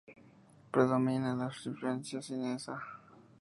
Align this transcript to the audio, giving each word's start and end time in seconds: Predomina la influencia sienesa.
Predomina 0.71 1.35
la 1.35 1.51
influencia 1.67 2.23
sienesa. 2.23 2.81